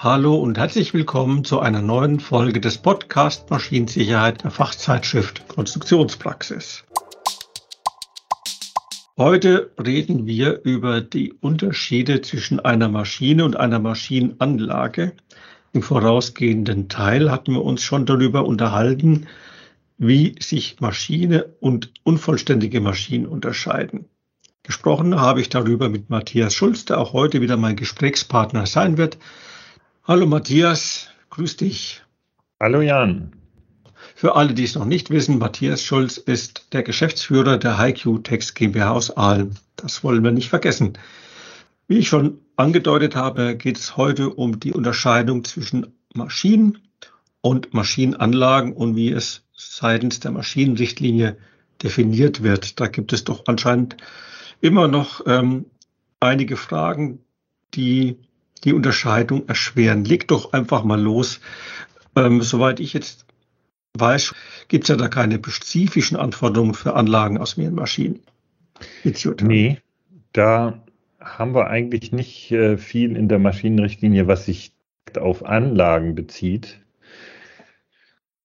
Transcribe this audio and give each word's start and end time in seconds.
Hallo 0.00 0.36
und 0.36 0.58
herzlich 0.58 0.94
willkommen 0.94 1.42
zu 1.42 1.58
einer 1.58 1.82
neuen 1.82 2.20
Folge 2.20 2.60
des 2.60 2.78
Podcast 2.78 3.50
Maschinensicherheit 3.50 4.44
der 4.44 4.52
Fachzeitschrift 4.52 5.48
Konstruktionspraxis. 5.48 6.84
Heute 9.16 9.72
reden 9.76 10.24
wir 10.24 10.60
über 10.62 11.00
die 11.00 11.32
Unterschiede 11.32 12.20
zwischen 12.20 12.60
einer 12.60 12.88
Maschine 12.88 13.44
und 13.44 13.56
einer 13.56 13.80
Maschinenanlage. 13.80 15.14
Im 15.72 15.82
vorausgehenden 15.82 16.88
Teil 16.88 17.32
hatten 17.32 17.54
wir 17.54 17.64
uns 17.64 17.82
schon 17.82 18.06
darüber 18.06 18.46
unterhalten, 18.46 19.26
wie 19.96 20.36
sich 20.38 20.78
Maschine 20.78 21.56
und 21.58 21.92
unvollständige 22.04 22.80
Maschinen 22.80 23.26
unterscheiden. 23.26 24.04
Gesprochen 24.62 25.20
habe 25.20 25.40
ich 25.40 25.48
darüber 25.48 25.88
mit 25.88 26.08
Matthias 26.08 26.54
Schulz, 26.54 26.84
der 26.84 26.98
auch 26.98 27.14
heute 27.14 27.40
wieder 27.40 27.56
mein 27.56 27.74
Gesprächspartner 27.74 28.66
sein 28.66 28.96
wird. 28.96 29.18
Hallo 30.08 30.24
Matthias, 30.24 31.08
grüß 31.28 31.58
dich. 31.58 32.00
Hallo 32.58 32.80
Jan. 32.80 33.32
Für 34.14 34.36
alle, 34.36 34.54
die 34.54 34.64
es 34.64 34.74
noch 34.74 34.86
nicht 34.86 35.10
wissen, 35.10 35.36
Matthias 35.36 35.82
Schulz 35.82 36.16
ist 36.16 36.72
der 36.72 36.82
Geschäftsführer 36.82 37.58
der 37.58 37.78
HiQ 37.78 38.24
Text 38.24 38.54
GmbH 38.54 38.92
aus 38.92 39.14
Aalen. 39.14 39.58
Das 39.76 40.02
wollen 40.02 40.24
wir 40.24 40.30
nicht 40.30 40.48
vergessen. 40.48 40.94
Wie 41.88 41.98
ich 41.98 42.08
schon 42.08 42.38
angedeutet 42.56 43.16
habe, 43.16 43.54
geht 43.54 43.76
es 43.76 43.98
heute 43.98 44.30
um 44.30 44.58
die 44.58 44.72
Unterscheidung 44.72 45.44
zwischen 45.44 45.92
Maschinen 46.14 46.78
und 47.42 47.74
Maschinenanlagen 47.74 48.72
und 48.72 48.96
wie 48.96 49.10
es 49.10 49.42
seitens 49.52 50.20
der 50.20 50.30
Maschinenrichtlinie 50.30 51.36
definiert 51.82 52.42
wird. 52.42 52.80
Da 52.80 52.86
gibt 52.86 53.12
es 53.12 53.24
doch 53.24 53.42
anscheinend 53.46 53.98
immer 54.62 54.88
noch 54.88 55.26
ähm, 55.26 55.66
einige 56.18 56.56
Fragen, 56.56 57.20
die 57.74 58.16
die 58.60 58.72
Unterscheidung 58.72 59.48
erschweren. 59.48 60.04
Leg 60.04 60.28
doch 60.28 60.52
einfach 60.52 60.84
mal 60.84 61.00
los. 61.00 61.40
Ähm, 62.16 62.42
soweit 62.42 62.80
ich 62.80 62.92
jetzt 62.92 63.26
weiß, 63.94 64.34
gibt 64.68 64.84
es 64.84 64.88
ja 64.88 64.96
da 64.96 65.08
keine 65.08 65.36
spezifischen 65.36 66.16
Anforderungen 66.16 66.74
für 66.74 66.94
Anlagen 66.94 67.38
aus 67.38 67.56
mehreren 67.56 67.76
Maschinen. 67.76 68.20
Nee, 69.48 69.78
da 70.32 70.82
haben 71.20 71.54
wir 71.54 71.68
eigentlich 71.68 72.12
nicht 72.12 72.50
äh, 72.52 72.78
viel 72.78 73.16
in 73.16 73.28
der 73.28 73.38
Maschinenrichtlinie, 73.38 74.26
was 74.26 74.46
sich 74.46 74.72
auf 75.16 75.44
Anlagen 75.44 76.14
bezieht. 76.14 76.80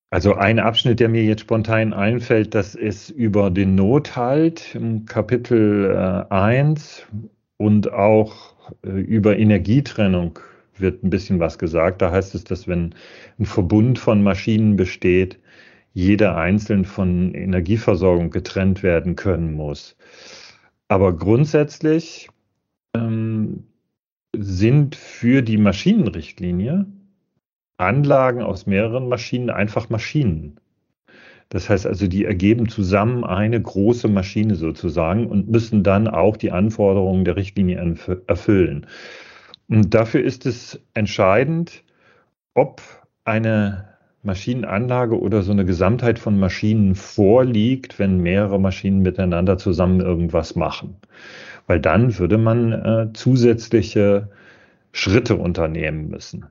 Also 0.09 0.35
ein 0.35 0.59
Abschnitt, 0.59 0.99
der 0.99 1.09
mir 1.09 1.23
jetzt 1.23 1.41
spontan 1.41 1.91
einfällt, 1.91 2.53
das 2.53 2.75
ist 2.75 3.09
über 3.09 3.49
den 3.49 3.75
Nothalt 3.75 4.75
im 4.75 5.05
Kapitel 5.05 5.89
äh, 6.29 6.31
1 6.31 7.07
und 7.57 7.91
auch 7.91 8.52
über 8.81 9.37
Energietrennung 9.37 10.39
wird 10.77 11.03
ein 11.03 11.09
bisschen 11.09 11.39
was 11.39 11.57
gesagt. 11.57 12.01
Da 12.01 12.11
heißt 12.11 12.35
es, 12.35 12.43
dass 12.43 12.67
wenn 12.67 12.95
ein 13.39 13.45
Verbund 13.45 13.99
von 13.99 14.23
Maschinen 14.23 14.75
besteht, 14.75 15.39
jeder 15.93 16.37
einzeln 16.37 16.85
von 16.85 17.33
Energieversorgung 17.35 18.31
getrennt 18.31 18.81
werden 18.81 19.15
können 19.15 19.53
muss. 19.53 19.95
Aber 20.87 21.15
grundsätzlich 21.15 22.29
ähm, 22.95 23.63
sind 24.35 24.95
für 24.95 25.43
die 25.43 25.57
Maschinenrichtlinie 25.57 26.85
Anlagen 27.77 28.41
aus 28.41 28.65
mehreren 28.65 29.07
Maschinen 29.07 29.49
einfach 29.49 29.89
Maschinen. 29.89 30.59
Das 31.49 31.69
heißt 31.69 31.85
also, 31.85 32.07
die 32.07 32.25
ergeben 32.25 32.67
zusammen 32.69 33.23
eine 33.23 33.61
große 33.61 34.07
Maschine 34.07 34.55
sozusagen 34.55 35.27
und 35.27 35.49
müssen 35.49 35.83
dann 35.83 36.07
auch 36.07 36.37
die 36.37 36.51
Anforderungen 36.51 37.25
der 37.25 37.35
Richtlinie 37.35 37.95
erfüllen. 38.27 38.87
Und 39.67 39.93
dafür 39.93 40.23
ist 40.23 40.45
es 40.45 40.79
entscheidend, 40.93 41.83
ob 42.53 42.81
eine 43.25 43.93
Maschinenanlage 44.23 45.19
oder 45.19 45.43
so 45.43 45.51
eine 45.51 45.65
Gesamtheit 45.65 46.17
von 46.17 46.39
Maschinen 46.39 46.95
vorliegt, 46.95 47.99
wenn 47.99 48.19
mehrere 48.19 48.59
Maschinen 48.59 49.01
miteinander 49.01 49.57
zusammen 49.57 49.99
irgendwas 49.99 50.55
machen. 50.55 50.95
Weil 51.67 51.79
dann 51.79 52.17
würde 52.17 52.37
man 52.37 52.71
äh, 52.71 53.13
zusätzliche 53.13 54.29
Schritte 54.91 55.35
unternehmen 55.35 56.09
müssen. 56.09 56.45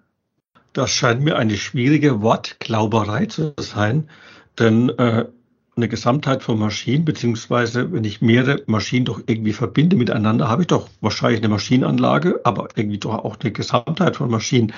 Das 0.72 0.90
scheint 0.90 1.22
mir 1.22 1.36
eine 1.36 1.56
schwierige 1.56 2.22
Wortglauberei 2.22 3.26
zu 3.26 3.54
sein, 3.58 4.08
denn 4.58 4.90
äh, 4.90 5.26
eine 5.74 5.88
Gesamtheit 5.88 6.42
von 6.42 6.58
Maschinen, 6.58 7.04
beziehungsweise 7.04 7.92
wenn 7.92 8.04
ich 8.04 8.20
mehrere 8.20 8.62
Maschinen 8.66 9.06
doch 9.06 9.20
irgendwie 9.26 9.54
verbinde 9.54 9.96
miteinander, 9.96 10.48
habe 10.48 10.62
ich 10.62 10.68
doch 10.68 10.88
wahrscheinlich 11.00 11.40
eine 11.40 11.48
Maschinenanlage, 11.48 12.40
aber 12.44 12.68
irgendwie 12.74 12.98
doch 12.98 13.14
auch 13.24 13.36
eine 13.40 13.52
Gesamtheit 13.52 14.16
von 14.16 14.30
Maschinen. 14.30 14.72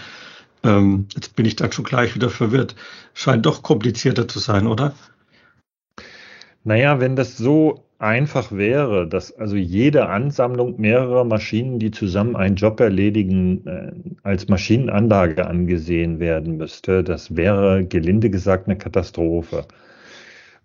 Ähm, 0.62 1.06
jetzt 1.14 1.34
bin 1.34 1.46
ich 1.46 1.56
dann 1.56 1.72
schon 1.72 1.84
gleich 1.84 2.14
wieder 2.14 2.30
verwirrt. 2.30 2.76
Scheint 3.12 3.44
doch 3.44 3.62
komplizierter 3.62 4.28
zu 4.28 4.38
sein, 4.38 4.66
oder? 4.66 4.94
Naja, 6.62 7.00
wenn 7.00 7.16
das 7.16 7.36
so 7.36 7.84
einfach 8.04 8.52
wäre, 8.52 9.08
dass 9.08 9.36
also 9.36 9.56
jede 9.56 10.08
Ansammlung 10.08 10.80
mehrerer 10.80 11.24
Maschinen, 11.24 11.78
die 11.78 11.90
zusammen 11.90 12.36
einen 12.36 12.56
Job 12.56 12.78
erledigen, 12.80 13.66
äh, 13.66 13.92
als 14.22 14.48
Maschinenanlage 14.48 15.46
angesehen 15.46 16.20
werden 16.20 16.56
müsste, 16.58 17.02
das 17.02 17.36
wäre 17.36 17.84
gelinde 17.84 18.30
gesagt 18.30 18.68
eine 18.68 18.76
Katastrophe. 18.76 19.66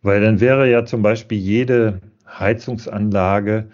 Weil 0.02 0.22
dann 0.22 0.40
wäre 0.40 0.70
ja 0.70 0.86
zum 0.86 1.02
Beispiel 1.02 1.38
jede 1.38 2.00
Heizungsanlage, 2.28 3.70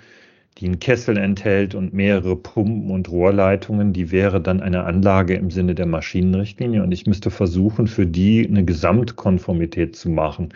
die 0.57 0.65
einen 0.67 0.79
Kessel 0.79 1.17
enthält 1.17 1.75
und 1.75 1.93
mehrere 1.93 2.35
Pumpen 2.35 2.89
und 2.91 3.09
Rohrleitungen, 3.09 3.91
die 3.91 4.11
wäre 4.11 4.39
dann 4.39 4.61
eine 4.61 4.85
Anlage 4.85 5.33
im 5.35 5.51
Sinne 5.51 5.75
der 5.75 5.85
Maschinenrichtlinie 5.85 6.81
und 6.81 6.91
ich 6.91 7.05
müsste 7.05 7.29
versuchen, 7.29 7.87
für 7.87 8.05
die 8.05 8.47
eine 8.47 8.63
Gesamtkonformität 8.63 9.95
zu 9.95 10.09
machen. 10.09 10.53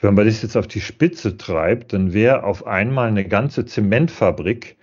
Wenn 0.00 0.14
man 0.14 0.26
das 0.26 0.42
jetzt 0.42 0.56
auf 0.56 0.68
die 0.68 0.80
Spitze 0.80 1.36
treibt, 1.36 1.92
dann 1.92 2.12
wäre 2.12 2.44
auf 2.44 2.66
einmal 2.66 3.08
eine 3.08 3.24
ganze 3.26 3.66
Zementfabrik 3.66 4.76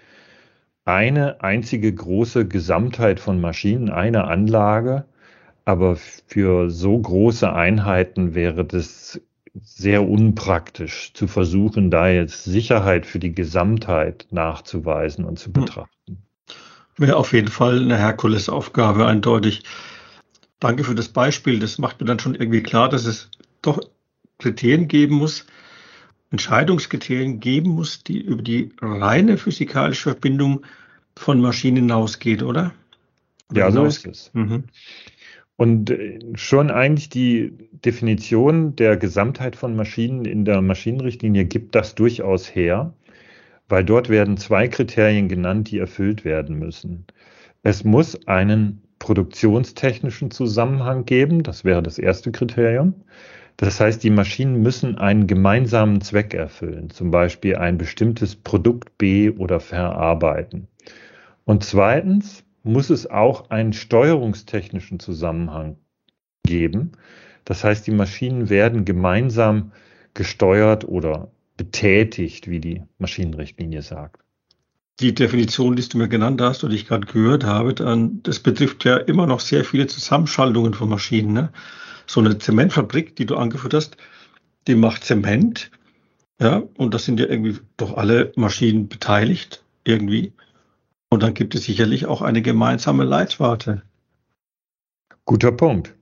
eine 0.86 1.42
einzige 1.42 1.92
große 1.94 2.48
Gesamtheit 2.48 3.20
von 3.20 3.42
Maschinen, 3.42 3.90
eine 3.90 4.26
Anlage. 4.26 5.06
Aber 5.66 5.96
für 5.96 6.70
so 6.70 7.00
große 7.00 7.52
Einheiten 7.52 8.36
wäre 8.36 8.66
das 8.66 9.20
sehr 9.62 10.08
unpraktisch 10.08 11.14
zu 11.14 11.28
versuchen, 11.28 11.90
da 11.90 12.10
jetzt 12.10 12.44
Sicherheit 12.44 13.06
für 13.06 13.20
die 13.20 13.34
Gesamtheit 13.34 14.28
nachzuweisen 14.30 15.26
und 15.26 15.40
zu 15.40 15.48
hm. 15.48 15.54
betrachten. 15.54 16.24
Wäre 16.98 17.16
auf 17.16 17.34
jeden 17.34 17.48
Fall 17.48 17.82
eine 17.82 17.98
Herkulesaufgabe, 17.98 19.06
eindeutig. 19.06 19.64
Danke 20.60 20.84
für 20.84 20.96
das 20.96 21.10
Beispiel. 21.10 21.60
Das 21.60 21.78
macht 21.78 22.00
mir 22.00 22.06
dann 22.06 22.20
schon 22.20 22.36
irgendwie 22.36 22.64
klar, 22.64 22.90
dass 22.90 23.06
es 23.06 23.30
doch 23.62 23.80
Kriterien 24.40 24.88
geben 24.88 25.16
muss, 25.16 25.46
Entscheidungskriterien 26.32 27.40
geben 27.40 27.72
muss, 27.72 28.04
die 28.04 28.20
über 28.22 28.42
die 28.42 28.72
reine 28.82 29.38
physikalische 29.38 30.10
Verbindung 30.12 30.66
von 31.16 31.40
Maschinen 31.40 31.78
hinausgeht, 31.78 32.44
oder? 32.44 32.74
oder 33.52 33.60
ja, 33.60 33.72
so 33.72 33.86
ist 33.86 34.06
es. 34.06 34.32
Mhm. 34.34 34.66
Und 35.58 35.90
äh, 35.90 36.20
schon 36.36 36.70
eigentlich 36.72 37.10
die 37.10 37.54
Definition 37.72 38.76
der 38.76 38.98
Gesamtheit 38.98 39.56
von 39.56 39.76
Maschinen 39.76 40.26
in 40.26 40.44
der 40.44 40.62
Maschinenrichtlinie 40.62 41.46
gibt 41.46 41.76
das 41.76 41.96
durchaus 41.96 42.54
her, 42.54 42.94
weil 43.70 43.86
dort 43.86 44.10
werden 44.10 44.38
zwei 44.38 44.68
Kriterien 44.68 45.30
genannt, 45.30 45.72
die 45.72 45.80
erfüllt 45.80 46.26
werden 46.26 46.60
müssen. 46.60 47.06
Es 47.64 47.84
muss 47.84 48.28
einen 48.28 48.82
produktionstechnischen 49.00 50.32
Zusammenhang 50.32 51.06
geben, 51.06 51.44
das 51.44 51.64
wäre 51.64 51.82
das 51.82 51.98
erste 51.98 52.32
Kriterium. 52.32 52.94
Das 53.58 53.80
heißt, 53.80 54.04
die 54.04 54.10
Maschinen 54.10 54.62
müssen 54.62 54.98
einen 54.98 55.28
gemeinsamen 55.28 56.02
Zweck 56.02 56.34
erfüllen, 56.34 56.90
zum 56.90 57.12
Beispiel 57.12 57.56
ein 57.56 57.78
bestimmtes 57.78 58.36
Produkt 58.36 58.98
B 58.98 59.30
oder 59.30 59.60
verarbeiten. 59.60 60.68
Und 61.46 61.64
zweitens 61.64 62.44
muss 62.64 62.90
es 62.90 63.10
auch 63.10 63.50
einen 63.52 63.72
steuerungstechnischen 63.72 65.00
Zusammenhang 65.00 65.78
geben. 66.46 66.94
Das 67.46 67.64
heißt, 67.64 67.86
die 67.88 67.92
Maschinen 67.92 68.50
werden 68.50 68.84
gemeinsam 68.84 69.72
gesteuert 70.14 70.86
oder 70.88 71.32
betätigt, 71.58 72.50
wie 72.50 72.60
die 72.60 72.84
Maschinenrichtlinie 72.98 73.82
sagt. 73.82 74.22
Die 75.00 75.14
Definition, 75.14 75.76
die 75.76 75.88
du 75.88 75.98
mir 75.98 76.08
genannt 76.08 76.42
hast 76.42 76.64
und 76.64 76.72
ich 76.72 76.88
gerade 76.88 77.06
gehört 77.06 77.44
habe, 77.44 77.74
das 78.24 78.40
betrifft 78.40 78.86
ja 78.86 78.98
immer 78.98 79.28
noch 79.28 79.42
sehr 79.42 79.64
viele 79.66 79.88
Zusammenschaltungen 79.88 80.74
von 80.74 80.90
Maschinen. 80.90 81.34
Ne? 81.34 81.50
So 82.08 82.20
eine 82.20 82.38
Zementfabrik, 82.38 83.16
die 83.16 83.26
du 83.26 83.36
angeführt 83.36 83.74
hast, 83.74 83.98
die 84.68 84.76
macht 84.76 85.04
Zement. 85.04 85.72
Ja, 86.40 86.64
und 86.78 86.94
da 86.94 87.00
sind 87.00 87.20
ja 87.20 87.28
irgendwie 87.28 87.60
doch 87.78 87.96
alle 87.96 88.34
Maschinen 88.36 88.90
beteiligt, 88.90 89.64
irgendwie. 89.84 90.34
Und 91.10 91.24
dann 91.24 91.34
gibt 91.34 91.56
es 91.56 91.64
sicherlich 91.64 92.08
auch 92.08 92.22
eine 92.22 92.42
gemeinsame 92.42 93.06
Leitwarte. 93.06 93.84
Guter 95.24 95.52
Punkt. 95.52 95.96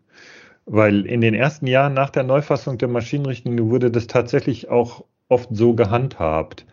Weil 0.66 1.06
in 1.06 1.22
den 1.22 1.34
ersten 1.34 1.68
Jahren 1.68 1.94
nach 1.94 2.10
der 2.10 2.24
Neufassung 2.24 2.78
der 2.78 2.88
Maschinenrichtlinie 2.88 3.66
wurde 3.66 3.92
das 3.92 4.08
tatsächlich 4.08 4.70
auch 4.70 5.06
oft 5.28 5.50
so 5.52 5.76
gehandhabt, 5.76 6.66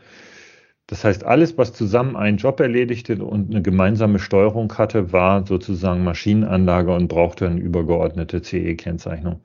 Das 0.91 1.05
heißt, 1.05 1.23
alles, 1.23 1.57
was 1.57 1.73
zusammen 1.73 2.17
einen 2.17 2.37
Job 2.37 2.59
erledigte 2.59 3.25
und 3.25 3.51
eine 3.51 3.63
gemeinsame 3.63 4.19
Steuerung 4.19 4.77
hatte, 4.77 5.13
war 5.13 5.47
sozusagen 5.47 6.03
Maschinenanlage 6.03 6.93
und 6.93 7.07
brauchte 7.07 7.47
eine 7.47 7.61
übergeordnete 7.61 8.43
CE-Kennzeichnung. 8.43 9.39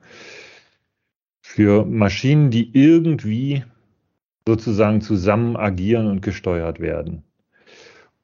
Für 1.42 1.84
Maschinen, 1.84 2.50
die 2.50 2.76
irgendwie 2.76 3.62
sozusagen 4.44 5.00
zusammen 5.00 5.56
agieren 5.56 6.08
und 6.08 6.20
gesteuert 6.20 6.80
werden. 6.80 7.22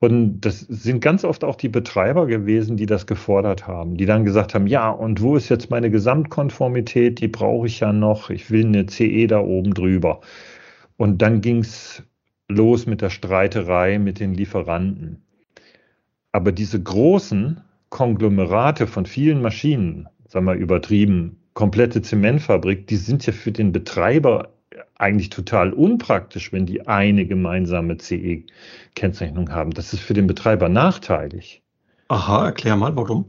Und 0.00 0.40
das 0.40 0.58
sind 0.58 1.00
ganz 1.00 1.22
oft 1.22 1.44
auch 1.44 1.54
die 1.54 1.68
Betreiber 1.68 2.26
gewesen, 2.26 2.76
die 2.76 2.86
das 2.86 3.06
gefordert 3.06 3.68
haben, 3.68 3.96
die 3.96 4.06
dann 4.06 4.24
gesagt 4.24 4.52
haben, 4.52 4.66
ja, 4.66 4.90
und 4.90 5.22
wo 5.22 5.36
ist 5.36 5.48
jetzt 5.48 5.70
meine 5.70 5.92
Gesamtkonformität? 5.92 7.20
Die 7.20 7.28
brauche 7.28 7.68
ich 7.68 7.78
ja 7.78 7.92
noch. 7.92 8.30
Ich 8.30 8.50
will 8.50 8.66
eine 8.66 8.86
CE 8.86 9.28
da 9.28 9.38
oben 9.38 9.74
drüber. 9.74 10.22
Und 10.96 11.22
dann 11.22 11.40
ging 11.40 11.60
es 11.60 12.02
los 12.52 12.86
mit 12.86 13.00
der 13.00 13.10
Streiterei 13.10 13.98
mit 13.98 14.20
den 14.20 14.34
Lieferanten. 14.34 15.22
Aber 16.32 16.52
diese 16.52 16.82
großen 16.82 17.60
Konglomerate 17.90 18.86
von 18.86 19.04
vielen 19.06 19.42
Maschinen, 19.42 20.08
sagen 20.28 20.46
wir 20.46 20.54
übertrieben, 20.54 21.36
komplette 21.54 22.00
Zementfabrik, 22.00 22.86
die 22.86 22.96
sind 22.96 23.26
ja 23.26 23.32
für 23.32 23.52
den 23.52 23.72
Betreiber 23.72 24.48
eigentlich 24.96 25.30
total 25.30 25.72
unpraktisch, 25.72 26.52
wenn 26.52 26.64
die 26.64 26.86
eine 26.86 27.26
gemeinsame 27.26 27.98
CE-Kennzeichnung 27.98 29.50
haben. 29.50 29.72
Das 29.72 29.92
ist 29.92 30.00
für 30.00 30.14
den 30.14 30.26
Betreiber 30.26 30.68
nachteilig. 30.68 31.62
Aha, 32.08 32.46
erklär 32.46 32.76
mal, 32.76 32.94
warum. 32.96 33.26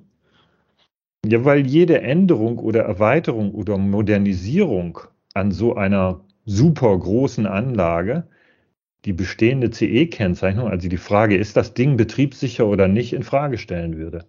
Ja, 1.25 1.43
weil 1.45 1.65
jede 1.65 2.01
Änderung 2.01 2.59
oder 2.59 2.83
Erweiterung 2.83 3.53
oder 3.53 3.77
Modernisierung 3.77 4.99
an 5.33 5.51
so 5.51 5.75
einer 5.75 6.19
super 6.45 6.97
großen 6.97 7.45
Anlage 7.45 8.27
die 9.05 9.13
bestehende 9.13 9.69
CE-Kennzeichnung, 9.69 10.67
also 10.67 10.88
die 10.89 10.97
Frage, 10.97 11.38
ist 11.38 11.57
das 11.57 11.73
Ding 11.73 11.97
betriebssicher 11.97 12.65
oder 12.65 12.88
nicht, 12.88 13.13
in 13.13 13.23
Frage 13.23 13.57
stellen 13.57 13.97
würde. 13.97 14.25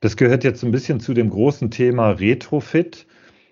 Das 0.00 0.16
gehört 0.16 0.44
jetzt 0.44 0.62
ein 0.62 0.72
bisschen 0.72 1.00
zu 1.00 1.14
dem 1.14 1.30
großen 1.30 1.70
Thema 1.70 2.10
Retrofit 2.10 3.06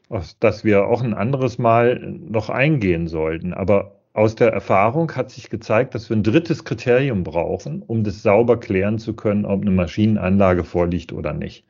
auf 0.08 0.34
das 0.40 0.64
wir 0.64 0.86
auch 0.86 1.02
ein 1.02 1.14
anderes 1.14 1.58
Mal 1.58 1.98
noch 2.00 2.50
eingehen 2.50 3.08
sollten. 3.08 3.52
Aber 3.54 4.00
aus 4.12 4.36
der 4.36 4.52
Erfahrung 4.52 5.10
hat 5.16 5.30
sich 5.30 5.50
gezeigt, 5.50 5.94
dass 5.94 6.08
wir 6.08 6.16
ein 6.16 6.22
drittes 6.22 6.64
Kriterium 6.64 7.24
brauchen, 7.24 7.82
um 7.82 8.04
das 8.04 8.22
sauber 8.22 8.60
klären 8.60 8.98
zu 8.98 9.14
können, 9.14 9.44
ob 9.44 9.62
eine 9.62 9.70
Maschinenanlage 9.70 10.64
vorliegt 10.64 11.12
oder 11.12 11.32
nicht. 11.32 11.66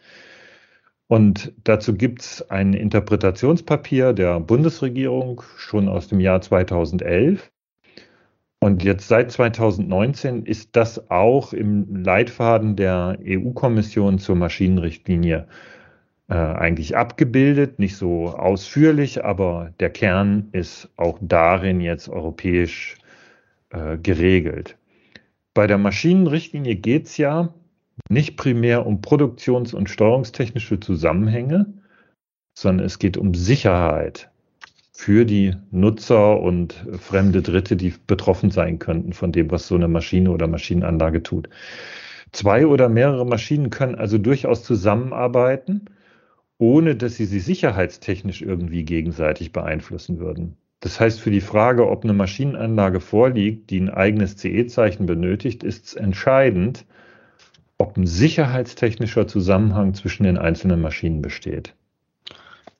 Und 1.06 1.52
dazu 1.64 1.94
gibt 1.94 2.22
es 2.22 2.50
ein 2.50 2.74
Interpretationspapier 2.74 4.12
der 4.12 4.40
Bundesregierung 4.40 5.42
schon 5.56 5.88
aus 5.88 6.08
dem 6.08 6.20
Jahr 6.20 6.40
2011. 6.40 7.50
Und 8.64 8.82
jetzt 8.82 9.08
seit 9.08 9.30
2019 9.30 10.46
ist 10.46 10.70
das 10.74 11.10
auch 11.10 11.52
im 11.52 12.02
Leitfaden 12.02 12.76
der 12.76 13.18
EU-Kommission 13.22 14.18
zur 14.18 14.36
Maschinenrichtlinie 14.36 15.46
äh, 16.30 16.34
eigentlich 16.34 16.96
abgebildet, 16.96 17.78
nicht 17.78 17.94
so 17.94 18.28
ausführlich, 18.28 19.22
aber 19.22 19.74
der 19.80 19.90
Kern 19.90 20.48
ist 20.52 20.88
auch 20.96 21.18
darin 21.20 21.82
jetzt 21.82 22.08
europäisch 22.08 22.96
äh, 23.68 23.98
geregelt. 23.98 24.78
Bei 25.52 25.66
der 25.66 25.76
Maschinenrichtlinie 25.76 26.76
geht 26.76 27.04
es 27.04 27.18
ja 27.18 27.52
nicht 28.08 28.38
primär 28.38 28.86
um 28.86 29.02
produktions- 29.02 29.74
und 29.74 29.90
steuerungstechnische 29.90 30.80
Zusammenhänge, 30.80 31.66
sondern 32.54 32.86
es 32.86 32.98
geht 32.98 33.18
um 33.18 33.34
Sicherheit 33.34 34.30
für 34.94 35.26
die 35.26 35.54
Nutzer 35.70 36.40
und 36.40 36.86
fremde 36.98 37.42
Dritte, 37.42 37.76
die 37.76 37.92
betroffen 38.06 38.50
sein 38.50 38.78
könnten 38.78 39.12
von 39.12 39.32
dem, 39.32 39.50
was 39.50 39.66
so 39.66 39.74
eine 39.74 39.88
Maschine 39.88 40.30
oder 40.30 40.46
Maschinenanlage 40.46 41.22
tut. 41.22 41.48
Zwei 42.32 42.66
oder 42.66 42.88
mehrere 42.88 43.26
Maschinen 43.26 43.70
können 43.70 43.96
also 43.96 44.16
durchaus 44.18 44.62
zusammenarbeiten 44.62 45.88
ohne 46.58 46.94
dass 46.94 47.16
sie 47.16 47.26
sie 47.26 47.40
sicherheitstechnisch 47.40 48.42
irgendwie 48.42 48.84
gegenseitig 48.84 49.52
beeinflussen 49.52 50.18
würden. 50.18 50.56
Das 50.80 51.00
heißt, 51.00 51.20
für 51.20 51.30
die 51.30 51.40
Frage, 51.40 51.88
ob 51.88 52.04
eine 52.04 52.12
Maschinenanlage 52.12 53.00
vorliegt, 53.00 53.70
die 53.70 53.80
ein 53.80 53.90
eigenes 53.90 54.36
CE-Zeichen 54.36 55.06
benötigt, 55.06 55.64
ist 55.64 55.86
es 55.86 55.94
entscheidend, 55.94 56.84
ob 57.78 57.96
ein 57.96 58.06
sicherheitstechnischer 58.06 59.26
Zusammenhang 59.26 59.94
zwischen 59.94 60.24
den 60.24 60.38
einzelnen 60.38 60.80
Maschinen 60.80 61.22
besteht. 61.22 61.74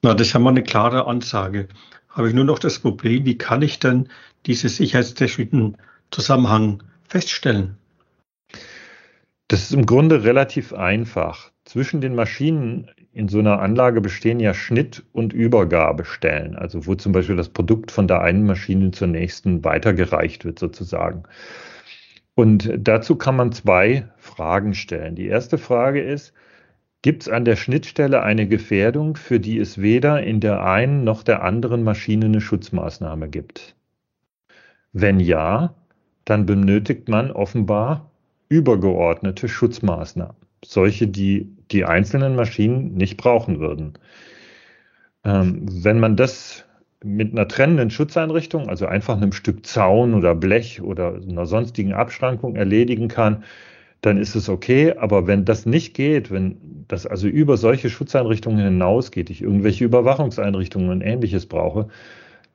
Na, 0.03 0.15
das 0.15 0.33
ja 0.33 0.39
mal 0.39 0.51
eine 0.51 0.63
klare 0.63 1.07
Ansage. 1.07 1.69
Habe 2.15 2.29
ich 2.29 2.35
nur 2.35 2.45
noch 2.45 2.61
das 2.61 2.79
Problem, 2.79 3.25
wie 3.25 3.37
kann 3.37 3.61
ich 3.63 3.81
denn 3.81 4.09
diesen 4.47 4.69
sicherheitstechnischen 4.71 5.77
Zusammenhang 6.13 6.85
feststellen? 7.09 7.77
Das 9.49 9.63
ist 9.63 9.73
im 9.73 9.85
Grunde 9.85 10.23
relativ 10.23 10.73
einfach. 10.73 11.51
Zwischen 11.65 12.01
den 12.01 12.15
Maschinen 12.15 12.89
in 13.13 13.29
so 13.29 13.41
einer 13.41 13.61
Anlage 13.61 14.01
bestehen 14.01 14.39
ja 14.39 14.55
Schnitt- 14.55 15.03
und 15.13 15.33
Übergabestellen, 15.33 16.55
also 16.55 16.87
wo 16.87 16.95
zum 16.95 17.11
Beispiel 17.11 17.37
das 17.37 17.49
Produkt 17.49 17.91
von 17.91 18.07
der 18.07 18.21
einen 18.21 18.47
Maschine 18.47 18.93
zur 18.93 19.09
nächsten 19.09 19.65
weitergereicht 19.65 20.45
wird 20.45 20.61
sozusagen. 20.61 21.25
Und 22.37 22.71
dazu 22.79 23.17
kann 23.17 23.37
man 23.37 23.51
zwei 23.51 24.09
Fragen 24.19 24.75
stellen. 24.75 25.17
Die 25.17 25.27
erste 25.27 25.59
Frage 25.59 26.01
ist, 26.01 26.33
gibt 27.05 27.25
es 27.25 27.29
an 27.29 27.45
der 27.45 27.57
Schnittstelle 27.57 28.23
eine 28.23 28.49
Gefährdung, 28.49 29.17
für 29.17 29.39
die 29.39 29.59
es 29.59 29.77
weder 29.77 30.23
in 30.23 30.41
der 30.41 30.65
einen 30.65 31.05
noch 31.05 31.23
der 31.23 31.43
anderen 31.43 31.83
Maschine 31.83 32.25
eine 32.25 32.41
Schutzmaßnahme 32.41 33.29
gibt? 33.29 33.77
Wenn 34.95 35.21
ja, 35.21 35.75
dann 36.25 36.47
benötigt 36.47 37.11
man 37.11 37.31
offenbar 37.31 38.11
übergeordnete 38.49 39.49
Schutzmaßnahmen 39.49 40.35
solche, 40.65 41.07
die 41.07 41.55
die 41.71 41.85
einzelnen 41.85 42.37
Maschinen 42.37 42.95
nicht 42.95 43.19
brauchen 43.19 43.61
würden. 43.61 43.99
Ähm, 45.25 45.67
wenn 45.85 46.01
man 46.01 46.17
das 46.17 46.65
mit 47.05 47.33
einer 47.33 47.49
trennenden 47.49 47.91
Schutzeinrichtung, 47.91 48.71
also 48.71 48.87
einfach 48.87 49.19
einem 49.19 49.33
Stück 49.33 49.67
Zaun 49.67 50.15
oder 50.15 50.35
Blech 50.35 50.81
oder 50.81 51.17
einer 51.17 51.45
sonstigen 51.45 51.93
Abschrankung 51.93 52.57
erledigen 52.57 53.09
kann, 53.09 53.45
dann 54.07 54.19
ist 54.19 54.35
es 54.35 54.49
okay. 54.49 54.93
Aber 54.93 55.27
wenn 55.27 55.45
das 55.45 55.67
nicht 55.67 55.95
geht, 55.95 56.31
wenn 56.31 56.85
das 56.89 57.07
also 57.07 57.27
über 57.27 57.57
solche 57.57 57.91
Schutzeinrichtungen 57.91 58.65
hinausgeht, 58.65 59.31
ich 59.31 59.43
irgendwelche 59.43 59.85
Überwachungseinrichtungen 59.85 60.91
und 60.91 61.01
ähnliches 61.01 61.47
brauche, 61.47 61.89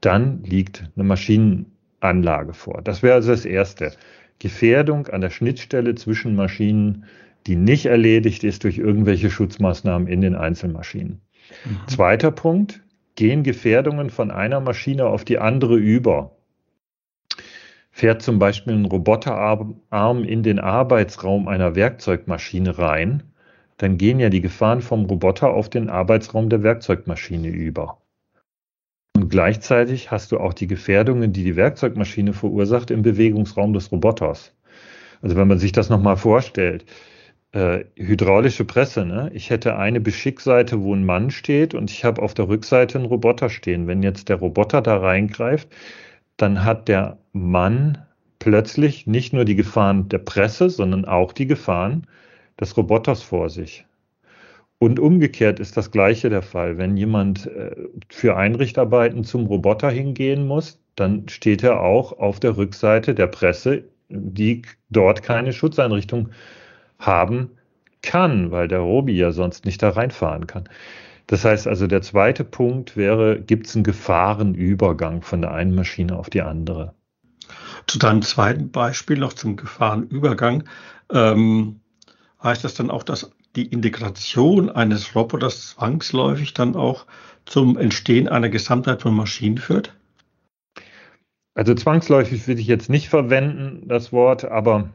dann 0.01 0.43
liegt 0.43 0.89
eine 0.95 1.05
Maschinenanlage 1.05 2.53
vor. 2.53 2.81
Das 2.83 3.03
wäre 3.03 3.15
also 3.15 3.31
das 3.31 3.45
Erste. 3.45 3.91
Gefährdung 4.39 5.07
an 5.07 5.21
der 5.21 5.31
Schnittstelle 5.31 5.95
zwischen 5.95 6.35
Maschinen 6.35 7.05
die 7.47 7.55
nicht 7.55 7.85
erledigt 7.85 8.43
ist 8.43 8.63
durch 8.63 8.77
irgendwelche 8.77 9.29
Schutzmaßnahmen 9.29 10.07
in 10.07 10.21
den 10.21 10.35
Einzelmaschinen. 10.35 11.21
Mhm. 11.65 11.87
Zweiter 11.87 12.31
Punkt, 12.31 12.81
gehen 13.15 13.43
Gefährdungen 13.43 14.09
von 14.09 14.31
einer 14.31 14.59
Maschine 14.59 15.05
auf 15.05 15.25
die 15.25 15.39
andere 15.39 15.75
über. 15.75 16.35
Fährt 17.99 18.21
zum 18.21 18.39
Beispiel 18.39 18.75
ein 18.75 18.85
Roboterarm 18.85 20.23
in 20.23 20.41
den 20.41 20.57
Arbeitsraum 20.57 21.49
einer 21.49 21.75
Werkzeugmaschine 21.75 22.77
rein, 22.77 23.23
dann 23.75 23.97
gehen 23.97 24.21
ja 24.21 24.29
die 24.29 24.39
Gefahren 24.39 24.79
vom 24.79 25.03
Roboter 25.03 25.49
auf 25.49 25.69
den 25.69 25.89
Arbeitsraum 25.89 26.47
der 26.47 26.63
Werkzeugmaschine 26.63 27.49
über. 27.49 27.97
Und 29.17 29.27
gleichzeitig 29.27 30.11
hast 30.11 30.31
du 30.31 30.39
auch 30.39 30.53
die 30.53 30.67
Gefährdungen, 30.67 31.33
die 31.33 31.43
die 31.43 31.57
Werkzeugmaschine 31.57 32.31
verursacht, 32.31 32.89
im 32.89 33.01
Bewegungsraum 33.01 33.73
des 33.73 33.91
Roboters. 33.91 34.55
Also 35.21 35.35
wenn 35.35 35.49
man 35.49 35.59
sich 35.59 35.73
das 35.73 35.89
nochmal 35.89 36.15
vorstellt, 36.15 36.85
äh, 37.51 37.83
hydraulische 37.97 38.63
Presse. 38.63 39.05
Ne? 39.05 39.29
Ich 39.33 39.49
hätte 39.49 39.75
eine 39.75 39.99
Beschickseite, 39.99 40.83
wo 40.83 40.95
ein 40.95 41.05
Mann 41.05 41.31
steht 41.31 41.73
und 41.73 41.91
ich 41.91 42.05
habe 42.05 42.21
auf 42.21 42.33
der 42.33 42.47
Rückseite 42.47 42.97
einen 42.97 43.07
Roboter 43.07 43.49
stehen. 43.49 43.87
Wenn 43.87 44.03
jetzt 44.03 44.29
der 44.29 44.37
Roboter 44.37 44.81
da 44.81 44.95
reingreift, 44.95 45.67
dann 46.41 46.63
hat 46.63 46.87
der 46.87 47.17
Mann 47.33 47.97
plötzlich 48.39 49.05
nicht 49.05 49.33
nur 49.33 49.45
die 49.45 49.55
Gefahren 49.55 50.09
der 50.09 50.19
Presse, 50.19 50.69
sondern 50.69 51.05
auch 51.05 51.33
die 51.33 51.47
Gefahren 51.47 52.07
des 52.59 52.75
Roboters 52.77 53.21
vor 53.21 53.49
sich. 53.49 53.85
Und 54.79 54.99
umgekehrt 54.99 55.59
ist 55.59 55.75
das 55.75 55.91
Gleiche 55.91 56.29
der 56.29 56.41
Fall. 56.41 56.77
Wenn 56.77 56.95
jemand 56.95 57.47
äh, 57.47 57.75
für 58.09 58.37
Einrichtarbeiten 58.37 59.25
zum 59.25 59.45
Roboter 59.45 59.91
hingehen 59.91 60.47
muss, 60.47 60.79
dann 60.95 61.27
steht 61.27 61.63
er 61.63 61.81
auch 61.81 62.17
auf 62.17 62.39
der 62.39 62.55
Rückseite 62.55 63.13
der 63.13 63.27
Presse, 63.27 63.83
die 64.07 64.61
dort 64.89 65.21
keine 65.21 65.51
Schutzeinrichtung 65.51 66.29
haben 66.97 67.51
kann, 68.01 68.51
weil 68.51 68.69
der 68.69 68.79
Robi 68.79 69.17
ja 69.17 69.31
sonst 69.31 69.65
nicht 69.65 69.83
da 69.83 69.89
reinfahren 69.89 70.47
kann. 70.47 70.69
Das 71.29 71.45
heißt 71.45 71.67
also, 71.67 71.85
der 71.85 72.01
zweite 72.01 72.43
Punkt 72.43 72.97
wäre, 72.97 73.39
gibt 73.39 73.67
es 73.67 73.75
einen 73.75 73.83
Gefahrenübergang 73.83 75.21
von 75.21 75.41
der 75.43 75.51
einen 75.51 75.75
Maschine 75.75 76.17
auf 76.17 76.31
die 76.31 76.41
andere? 76.41 76.95
Zu 77.85 77.99
deinem 77.99 78.23
zweiten 78.23 78.71
Beispiel 78.71 79.19
noch 79.19 79.33
zum 79.33 79.55
Gefahrenübergang. 79.55 80.63
Ähm, 81.11 81.81
heißt 82.41 82.63
das 82.63 82.73
dann 82.73 82.89
auch, 82.89 83.03
dass 83.03 83.29
die 83.55 83.67
Integration 83.67 84.71
eines 84.71 85.15
Roboters 85.15 85.75
zwangsläufig 85.75 86.55
dann 86.55 86.75
auch 86.75 87.05
zum 87.45 87.77
Entstehen 87.77 88.27
einer 88.27 88.49
Gesamtheit 88.49 89.03
von 89.03 89.13
Maschinen 89.13 89.59
führt? 89.59 89.93
also 91.53 91.73
zwangsläufig 91.73 92.47
würde 92.47 92.61
ich 92.61 92.67
jetzt 92.67 92.89
nicht 92.89 93.09
verwenden, 93.09 93.87
das 93.89 94.13
Wort, 94.13 94.45
aber 94.45 94.91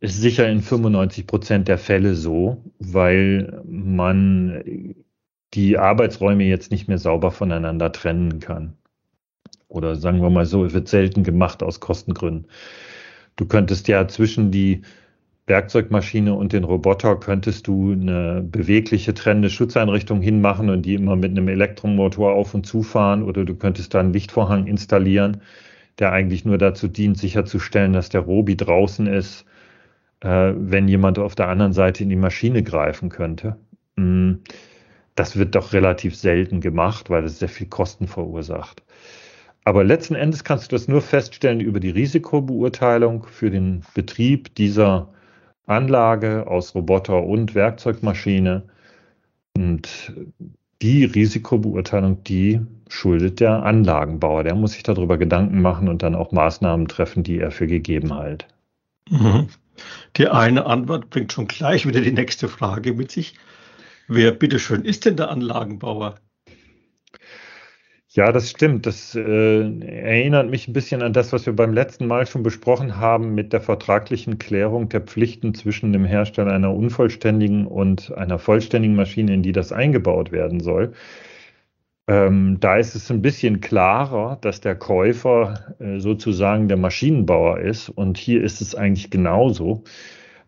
ist 0.00 0.20
sicher 0.20 0.48
in 0.48 0.60
95 0.60 1.26
Prozent 1.26 1.68
der 1.68 1.78
Fälle 1.78 2.14
so, 2.14 2.62
weil 2.78 3.62
man 3.66 4.94
die 5.54 5.78
Arbeitsräume 5.78 6.44
jetzt 6.44 6.70
nicht 6.70 6.88
mehr 6.88 6.98
sauber 6.98 7.30
voneinander 7.30 7.92
trennen 7.92 8.40
kann. 8.40 8.74
Oder 9.68 9.96
sagen 9.96 10.20
wir 10.22 10.30
mal 10.30 10.46
so, 10.46 10.72
wird 10.72 10.88
selten 10.88 11.22
gemacht 11.24 11.62
aus 11.62 11.80
Kostengründen. 11.80 12.46
Du 13.36 13.46
könntest 13.46 13.88
ja 13.88 14.06
zwischen 14.06 14.50
die 14.50 14.82
Werkzeugmaschine 15.46 16.34
und 16.34 16.52
den 16.52 16.64
Roboter 16.64 17.16
könntest 17.16 17.66
du 17.66 17.92
eine 17.92 18.42
bewegliche 18.42 19.12
trennende 19.12 19.50
Schutzeinrichtung 19.50 20.22
hinmachen 20.22 20.70
und 20.70 20.82
die 20.82 20.94
immer 20.94 21.16
mit 21.16 21.32
einem 21.32 21.48
Elektromotor 21.48 22.32
auf 22.32 22.54
und 22.54 22.64
zufahren 22.64 23.22
oder 23.22 23.44
du 23.44 23.54
könntest 23.54 23.92
da 23.92 24.00
einen 24.00 24.12
Lichtvorhang 24.12 24.66
installieren, 24.66 25.42
der 25.98 26.12
eigentlich 26.12 26.44
nur 26.44 26.58
dazu 26.58 26.88
dient, 26.88 27.18
sicherzustellen, 27.18 27.92
dass 27.92 28.08
der 28.08 28.22
Robi 28.22 28.56
draußen 28.56 29.06
ist, 29.06 29.44
äh, 30.20 30.52
wenn 30.56 30.88
jemand 30.88 31.18
auf 31.18 31.34
der 31.34 31.48
anderen 31.48 31.72
Seite 31.72 32.02
in 32.02 32.08
die 32.08 32.16
Maschine 32.16 32.62
greifen 32.62 33.08
könnte. 33.08 33.56
Mm, 33.96 34.34
das 35.14 35.36
wird 35.36 35.54
doch 35.54 35.72
relativ 35.72 36.16
selten 36.16 36.60
gemacht, 36.60 37.10
weil 37.10 37.24
es 37.24 37.38
sehr 37.38 37.48
viel 37.48 37.68
Kosten 37.68 38.08
verursacht. 38.08 38.82
Aber 39.64 39.84
letzten 39.84 40.14
Endes 40.14 40.44
kannst 40.44 40.70
du 40.70 40.76
das 40.76 40.88
nur 40.88 41.00
feststellen 41.00 41.60
über 41.60 41.80
die 41.80 41.90
Risikobeurteilung 41.90 43.24
für 43.24 43.50
den 43.50 43.82
Betrieb 43.94 44.54
dieser 44.56 45.08
Anlage 45.66 46.46
aus 46.46 46.74
Roboter 46.74 47.22
und 47.22 47.54
Werkzeugmaschine. 47.54 48.64
Und 49.56 50.12
die 50.82 51.04
Risikobeurteilung, 51.04 52.22
die 52.24 52.60
schuldet 52.88 53.40
der 53.40 53.62
Anlagenbauer. 53.62 54.44
Der 54.44 54.54
muss 54.54 54.72
sich 54.72 54.82
darüber 54.82 55.18
Gedanken 55.18 55.62
machen 55.62 55.88
und 55.88 56.02
dann 56.02 56.14
auch 56.14 56.32
Maßnahmen 56.32 56.88
treffen, 56.88 57.22
die 57.22 57.38
er 57.38 57.50
für 57.50 57.66
gegeben 57.66 58.16
hält. 58.16 58.46
Mhm. 59.10 59.48
Die 60.16 60.28
eine 60.28 60.66
Antwort 60.66 61.10
bringt 61.10 61.32
schon 61.32 61.48
gleich 61.48 61.86
wieder 61.86 62.00
die 62.00 62.12
nächste 62.12 62.48
Frage 62.48 62.94
mit 62.94 63.10
sich. 63.10 63.34
Wer 64.06 64.32
bitteschön 64.32 64.84
ist 64.84 65.04
denn 65.04 65.16
der 65.16 65.30
Anlagenbauer? 65.30 66.16
Ja, 68.16 68.30
das 68.30 68.48
stimmt. 68.50 68.86
Das 68.86 69.16
äh, 69.16 69.20
erinnert 69.80 70.48
mich 70.48 70.68
ein 70.68 70.72
bisschen 70.72 71.02
an 71.02 71.12
das, 71.12 71.32
was 71.32 71.46
wir 71.46 71.52
beim 71.52 71.72
letzten 71.72 72.06
Mal 72.06 72.26
schon 72.28 72.44
besprochen 72.44 72.98
haben 72.98 73.34
mit 73.34 73.52
der 73.52 73.60
vertraglichen 73.60 74.38
Klärung 74.38 74.88
der 74.88 75.00
Pflichten 75.00 75.52
zwischen 75.52 75.92
dem 75.92 76.04
Hersteller 76.04 76.52
einer 76.52 76.72
unvollständigen 76.72 77.66
und 77.66 78.12
einer 78.16 78.38
vollständigen 78.38 78.94
Maschine, 78.94 79.34
in 79.34 79.42
die 79.42 79.50
das 79.50 79.72
eingebaut 79.72 80.30
werden 80.30 80.60
soll. 80.60 80.92
Ähm, 82.06 82.58
da 82.60 82.76
ist 82.76 82.94
es 82.94 83.10
ein 83.10 83.22
bisschen 83.22 83.60
klarer, 83.60 84.38
dass 84.40 84.60
der 84.60 84.76
Käufer 84.76 85.74
äh, 85.80 85.98
sozusagen 85.98 86.68
der 86.68 86.76
Maschinenbauer 86.76 87.58
ist. 87.60 87.88
Und 87.88 88.18
hier 88.18 88.44
ist 88.44 88.60
es 88.60 88.74
eigentlich 88.76 89.10
genauso. 89.10 89.84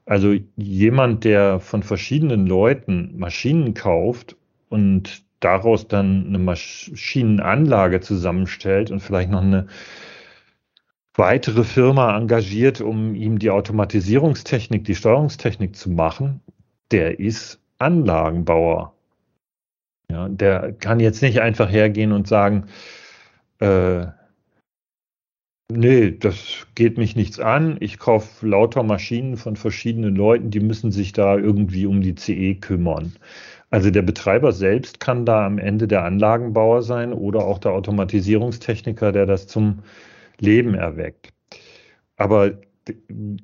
Also 0.07 0.35
jemand, 0.57 1.25
der 1.25 1.61
von 1.61 1.83
verschiedenen 1.83 2.47
Leuten 2.47 3.19
Maschinen 3.19 3.75
kauft 3.75 4.37
und 4.69 5.26
daraus 5.41 5.89
dann 5.89 6.27
eine 6.29 6.39
Maschinenanlage 6.39 8.01
zusammenstellt 8.01 8.91
und 8.91 9.01
vielleicht 9.01 9.31
noch 9.31 9.43
eine 9.43 9.67
weitere 11.15 11.65
Firma 11.65 12.17
engagiert, 12.17 12.81
um 12.81 13.15
ihm 13.15 13.39
die 13.39 13.51
Automatisierungstechnik, 13.51 14.85
die 14.85 14.95
Steuerungstechnik 14.95 15.77
zu 15.77 15.91
machen, 15.91 16.41
der 16.91 17.21
ist 17.21 17.61
Anlagenbauer. 17.79 18.95
Ja, 20.11 20.29
der 20.29 20.73
kann 20.73 21.01
jetzt 21.01 21.23
nicht 21.23 21.41
einfach 21.41 21.71
hergehen 21.71 22.13
und 22.13 22.29
sagen, 22.29 22.67
äh, 23.59 24.07
nee, 25.71 26.13
das 26.13 26.67
geht 26.75 26.97
mich 26.97 27.17
nichts 27.17 27.41
an. 27.41 27.77
Ich 27.81 27.99
kaufe 27.99 28.47
lauter 28.47 28.83
Maschinen 28.83 29.37
von 29.37 29.57
verschiedenen 29.57 30.15
Leuten, 30.15 30.51
die 30.51 30.61
müssen 30.61 30.93
sich 30.93 31.13
da 31.13 31.37
irgendwie 31.37 31.87
um 31.87 32.01
die 32.03 32.15
CE 32.15 32.55
kümmern. 32.55 33.15
Also 33.71 33.91
der 33.91 34.03
Betreiber 34.03 34.53
selbst 34.53 35.01
kann 35.01 35.27
da 35.27 35.45
am 35.45 35.59
Ende 35.59 35.89
der 35.89 36.05
Anlagenbauer 36.05 36.83
sein 36.83 37.13
oder 37.13 37.45
auch 37.45 37.59
der 37.59 37.73
Automatisierungstechniker, 37.73 39.13
der 39.13 39.27
das 39.27 39.47
zum 39.47 39.81
Leben 40.39 40.75
erweckt. 40.75 41.33
Aber 42.17 42.59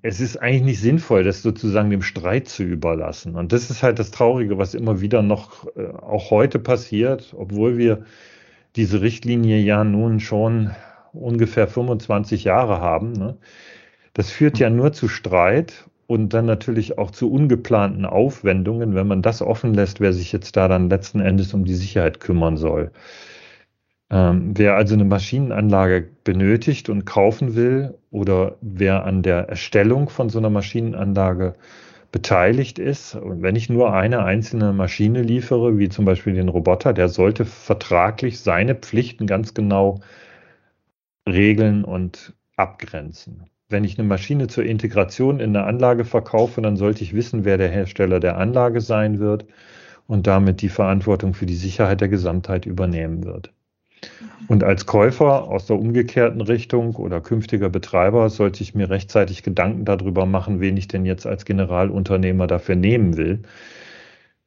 es 0.02 0.20
ist 0.20 0.36
eigentlich 0.36 0.62
nicht 0.62 0.80
sinnvoll, 0.80 1.24
das 1.24 1.42
sozusagen 1.42 1.90
dem 1.90 2.02
Streit 2.02 2.48
zu 2.48 2.62
überlassen. 2.62 3.34
Und 3.34 3.52
das 3.52 3.70
ist 3.70 3.82
halt 3.82 3.98
das 3.98 4.12
Traurige, 4.12 4.58
was 4.58 4.74
immer 4.74 5.00
wieder 5.00 5.22
noch 5.22 5.66
äh, 5.76 5.86
auch 5.88 6.30
heute 6.30 6.58
passiert, 6.58 7.34
obwohl 7.36 7.76
wir 7.76 8.04
diese 8.76 9.00
Richtlinie 9.02 9.58
ja 9.58 9.82
nun 9.84 10.20
schon 10.20 10.70
ungefähr 11.12 11.66
25 11.66 12.44
Jahre 12.44 12.80
haben. 12.80 13.12
Ne? 13.12 13.36
Das 14.14 14.30
führt 14.30 14.58
ja 14.58 14.70
nur 14.70 14.92
zu 14.92 15.08
Streit 15.08 15.90
und 16.06 16.34
dann 16.34 16.46
natürlich 16.46 16.98
auch 16.98 17.10
zu 17.10 17.30
ungeplanten 17.30 18.04
Aufwendungen, 18.04 18.94
wenn 18.94 19.06
man 19.06 19.22
das 19.22 19.42
offen 19.42 19.74
lässt, 19.74 20.00
wer 20.00 20.12
sich 20.12 20.32
jetzt 20.32 20.56
da 20.56 20.68
dann 20.68 20.90
letzten 20.90 21.20
Endes 21.20 21.54
um 21.54 21.64
die 21.64 21.74
Sicherheit 21.74 22.20
kümmern 22.20 22.56
soll. 22.56 22.90
Ähm, 24.10 24.52
wer 24.56 24.76
also 24.76 24.94
eine 24.94 25.04
Maschinenanlage 25.04 26.08
benötigt 26.24 26.88
und 26.90 27.06
kaufen 27.06 27.54
will 27.56 27.94
oder 28.10 28.56
wer 28.60 29.04
an 29.04 29.22
der 29.22 29.48
Erstellung 29.48 30.10
von 30.10 30.28
so 30.28 30.38
einer 30.38 30.50
Maschinenanlage 30.50 31.54
beteiligt 32.12 32.78
ist, 32.78 33.14
und 33.14 33.42
wenn 33.42 33.56
ich 33.56 33.70
nur 33.70 33.94
eine 33.94 34.22
einzelne 34.24 34.72
Maschine 34.74 35.22
liefere, 35.22 35.78
wie 35.78 35.88
zum 35.88 36.04
Beispiel 36.04 36.34
den 36.34 36.50
Roboter, 36.50 36.92
der 36.92 37.08
sollte 37.08 37.46
vertraglich 37.46 38.40
seine 38.40 38.74
Pflichten 38.74 39.26
ganz 39.26 39.54
genau 39.54 40.00
regeln 41.26 41.84
und 41.84 42.34
abgrenzen 42.56 43.46
wenn 43.72 43.84
ich 43.84 43.98
eine 43.98 44.06
Maschine 44.06 44.46
zur 44.46 44.64
Integration 44.64 45.40
in 45.40 45.56
eine 45.56 45.64
Anlage 45.66 46.04
verkaufe, 46.04 46.60
dann 46.62 46.76
sollte 46.76 47.02
ich 47.02 47.14
wissen, 47.14 47.44
wer 47.44 47.58
der 47.58 47.68
Hersteller 47.68 48.20
der 48.20 48.38
Anlage 48.38 48.80
sein 48.80 49.18
wird 49.18 49.46
und 50.06 50.26
damit 50.26 50.62
die 50.62 50.68
Verantwortung 50.68 51.34
für 51.34 51.46
die 51.46 51.56
Sicherheit 51.56 52.00
der 52.00 52.08
Gesamtheit 52.08 52.66
übernehmen 52.66 53.24
wird. 53.24 53.52
Und 54.48 54.64
als 54.64 54.86
Käufer 54.86 55.44
aus 55.44 55.66
der 55.66 55.78
umgekehrten 55.78 56.40
Richtung 56.40 56.96
oder 56.96 57.20
künftiger 57.20 57.70
Betreiber 57.70 58.28
sollte 58.28 58.62
ich 58.62 58.74
mir 58.74 58.90
rechtzeitig 58.90 59.42
Gedanken 59.42 59.84
darüber 59.84 60.26
machen, 60.26 60.60
wen 60.60 60.76
ich 60.76 60.88
denn 60.88 61.06
jetzt 61.06 61.26
als 61.26 61.44
Generalunternehmer 61.44 62.46
dafür 62.46 62.74
nehmen 62.74 63.16
will, 63.16 63.42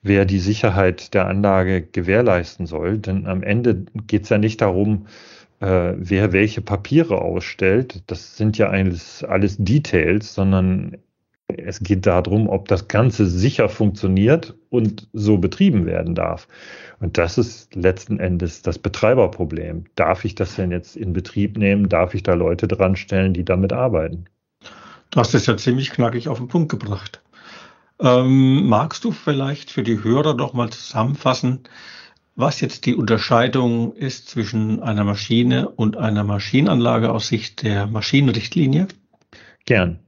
wer 0.01 0.25
die 0.25 0.39
Sicherheit 0.39 1.13
der 1.13 1.27
Anlage 1.27 1.81
gewährleisten 1.81 2.65
soll. 2.65 2.97
Denn 2.97 3.25
am 3.25 3.41
Ende 3.41 3.85
geht 4.07 4.23
es 4.23 4.29
ja 4.29 4.37
nicht 4.37 4.61
darum, 4.61 5.07
äh, 5.65 5.95
wer 5.97 6.31
welche 6.31 6.61
Papiere 6.61 7.21
ausstellt. 7.21 8.03
Das 8.07 8.37
sind 8.37 8.57
ja 8.57 8.69
alles, 8.69 9.23
alles 9.23 9.57
Details, 9.57 10.35
sondern 10.35 10.97
es 11.47 11.79
geht 11.79 12.05
darum, 12.05 12.47
ob 12.49 12.67
das 12.67 12.87
Ganze 12.87 13.25
sicher 13.25 13.67
funktioniert 13.67 14.55
und 14.69 15.07
so 15.13 15.37
betrieben 15.37 15.85
werden 15.85 16.13
darf. 16.13 16.47
Und 16.99 17.17
das 17.17 17.37
ist 17.37 17.75
letzten 17.75 18.19
Endes 18.19 18.61
das 18.61 18.77
Betreiberproblem. 18.77 19.85
Darf 19.95 20.23
ich 20.25 20.35
das 20.35 20.55
denn 20.55 20.71
jetzt 20.71 20.95
in 20.95 21.13
Betrieb 21.13 21.57
nehmen? 21.57 21.89
Darf 21.89 22.13
ich 22.13 22.21
da 22.21 22.35
Leute 22.35 22.67
dran 22.67 22.95
stellen, 22.95 23.33
die 23.33 23.45
damit 23.45 23.73
arbeiten? 23.73 24.25
Du 25.09 25.19
hast 25.19 25.33
es 25.33 25.47
ja 25.47 25.57
ziemlich 25.57 25.91
knackig 25.91 26.27
auf 26.27 26.37
den 26.37 26.47
Punkt 26.47 26.69
gebracht. 26.69 27.21
Ähm, 27.99 28.67
magst 28.67 29.03
du 29.03 29.11
vielleicht 29.11 29.71
für 29.71 29.83
die 29.83 30.03
Hörer 30.03 30.35
noch 30.35 30.53
mal 30.53 30.69
zusammenfassen, 30.69 31.61
was 32.35 32.59
jetzt 32.59 32.85
die 32.85 32.95
Unterscheidung 32.95 33.93
ist 33.93 34.27
zwischen 34.27 34.83
einer 34.83 35.05
Maschine 35.05 35.69
und 35.69 35.97
einer 35.97 36.23
Maschinenanlage 36.23 37.11
aus 37.11 37.29
Sicht 37.29 37.63
der 37.63 37.87
Maschinenrichtlinie? 37.87 38.87
Gern. 39.65 39.99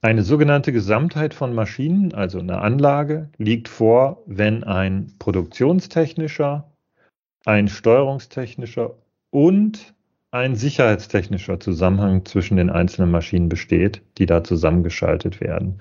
Eine 0.00 0.22
sogenannte 0.22 0.72
Gesamtheit 0.72 1.34
von 1.34 1.54
Maschinen, 1.54 2.14
also 2.14 2.38
eine 2.38 2.58
Anlage, 2.58 3.30
liegt 3.38 3.66
vor, 3.68 4.22
wenn 4.26 4.62
ein 4.62 5.14
produktionstechnischer, 5.18 6.70
ein 7.44 7.66
steuerungstechnischer 7.66 8.94
und 9.30 9.94
ein 10.30 10.54
sicherheitstechnischer 10.54 11.58
Zusammenhang 11.58 12.26
zwischen 12.26 12.58
den 12.58 12.70
einzelnen 12.70 13.10
Maschinen 13.10 13.48
besteht, 13.48 14.02
die 14.18 14.26
da 14.26 14.44
zusammengeschaltet 14.44 15.40
werden. 15.40 15.80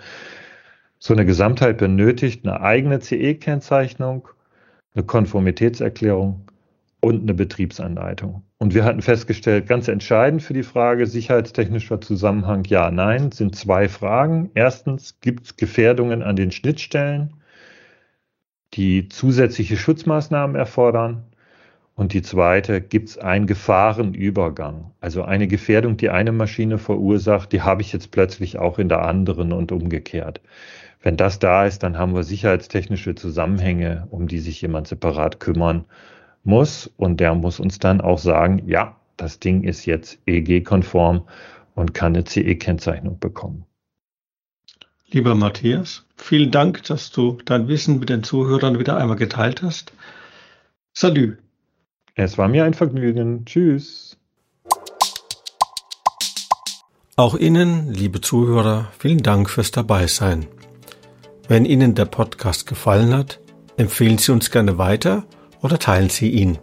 So 0.97 1.13
eine 1.13 1.25
Gesamtheit 1.25 1.77
benötigt 1.77 2.47
eine 2.47 2.61
eigene 2.61 2.99
CE-Kennzeichnung 2.99 4.29
eine 4.97 5.05
Konformitätserklärung 5.05 6.41
und 7.01 7.21
eine 7.21 7.35
Betriebsanleitung. 7.35 8.41
Und 8.57 8.73
wir 8.73 8.83
hatten 8.83 9.03
festgestellt, 9.03 9.67
ganz 9.67 9.87
entscheidend 9.87 10.41
für 10.41 10.53
die 10.53 10.63
Frage 10.63 11.05
sicherheitstechnischer 11.05 12.01
Zusammenhang 12.01 12.63
ja, 12.65 12.89
nein, 12.89 13.31
sind 13.31 13.55
zwei 13.55 13.87
Fragen. 13.87 14.49
Erstens, 14.55 15.19
gibt 15.21 15.45
es 15.45 15.55
Gefährdungen 15.55 16.23
an 16.23 16.35
den 16.35 16.51
Schnittstellen, 16.51 17.35
die 18.73 19.07
zusätzliche 19.07 19.77
Schutzmaßnahmen 19.77 20.55
erfordern? 20.55 21.23
Und 21.93 22.13
die 22.13 22.23
zweite, 22.23 22.81
gibt 22.81 23.09
es 23.09 23.17
einen 23.17 23.45
Gefahrenübergang? 23.47 24.91
Also 24.99 25.23
eine 25.23 25.47
Gefährdung, 25.47 25.97
die 25.97 26.09
eine 26.09 26.31
Maschine 26.31 26.79
verursacht, 26.79 27.51
die 27.51 27.61
habe 27.61 27.81
ich 27.81 27.93
jetzt 27.93 28.11
plötzlich 28.11 28.57
auch 28.57 28.79
in 28.79 28.89
der 28.89 29.03
anderen 29.03 29.51
und 29.51 29.71
umgekehrt. 29.71 30.41
Wenn 31.01 31.17
das 31.17 31.39
da 31.39 31.65
ist, 31.65 31.83
dann 31.83 31.97
haben 31.97 32.15
wir 32.15 32.23
sicherheitstechnische 32.23 33.15
Zusammenhänge, 33.15 34.07
um 34.09 34.27
die 34.27 34.39
sich 34.39 34.61
jemand 34.61 34.87
separat 34.87 35.39
kümmern 35.39 35.85
muss. 36.43 36.91
Und 36.97 37.19
der 37.19 37.35
muss 37.35 37.59
uns 37.59 37.79
dann 37.79 38.01
auch 38.01 38.17
sagen, 38.17 38.63
ja, 38.67 38.95
das 39.15 39.39
Ding 39.39 39.63
ist 39.63 39.85
jetzt 39.85 40.19
EG-konform 40.25 41.27
und 41.75 41.93
kann 41.93 42.15
eine 42.15 42.23
CE-Kennzeichnung 42.23 43.19
bekommen. 43.19 43.65
Lieber 45.09 45.35
Matthias, 45.35 46.05
vielen 46.17 46.51
Dank, 46.51 46.83
dass 46.83 47.11
du 47.11 47.37
dein 47.45 47.67
Wissen 47.67 47.99
mit 47.99 48.09
den 48.09 48.23
Zuhörern 48.23 48.77
wieder 48.77 48.97
einmal 48.97 49.15
geteilt 49.15 49.61
hast. 49.61 49.93
Salü. 50.93 51.37
Es 52.15 52.37
war 52.37 52.47
mir 52.47 52.65
ein 52.65 52.73
Vergnügen. 52.73 53.45
Tschüss. 53.45 54.17
Auch 57.15 57.35
Ihnen, 57.35 57.93
liebe 57.93 58.21
Zuhörer, 58.21 58.91
vielen 58.99 59.23
Dank 59.23 59.49
fürs 59.49 59.71
Dabeisein. 59.71 60.47
Wenn 61.47 61.65
Ihnen 61.65 61.95
der 61.95 62.05
Podcast 62.05 62.67
gefallen 62.67 63.15
hat, 63.15 63.39
empfehlen 63.77 64.17
Sie 64.17 64.33
uns 64.33 64.51
gerne 64.51 64.77
weiter 64.77 65.23
oder 65.61 65.79
teilen 65.79 66.09
Sie 66.09 66.29
ihn. 66.29 66.57